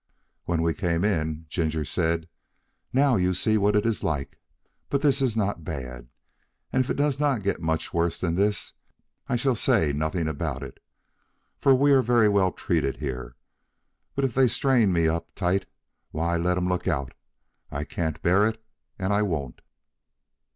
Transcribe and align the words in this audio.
When 0.45 0.63
we 0.63 0.73
came 0.73 1.05
in, 1.05 1.45
Ginger 1.47 1.85
said, 1.85 2.27
"Now 2.91 3.17
you 3.17 3.35
see 3.35 3.59
what 3.59 3.75
it 3.75 3.85
is 3.85 4.03
like; 4.03 4.39
but 4.89 5.03
this 5.03 5.21
is 5.21 5.37
not 5.37 5.63
bad, 5.63 6.07
and 6.73 6.83
if 6.83 6.89
it 6.89 6.95
does 6.97 7.19
not 7.19 7.43
get 7.43 7.61
much 7.61 7.93
worse 7.93 8.19
than 8.19 8.33
this 8.33 8.73
I 9.29 9.35
shall 9.35 9.53
say 9.53 9.93
nothing 9.93 10.27
about 10.27 10.63
it, 10.63 10.79
for 11.59 11.75
we 11.75 11.91
are 11.91 12.01
very 12.01 12.29
well 12.29 12.51
treated 12.51 12.97
here; 12.97 13.35
but 14.15 14.25
if 14.25 14.33
they 14.33 14.47
strain 14.47 14.91
me 14.91 15.07
up 15.07 15.35
tight, 15.35 15.67
why, 16.09 16.35
let 16.35 16.57
'em 16.57 16.67
look 16.67 16.87
out! 16.87 17.13
I 17.69 17.83
can't 17.83 18.23
bear 18.23 18.47
it, 18.47 18.59
and 18.97 19.13
I 19.13 19.21
won't." 19.21 19.61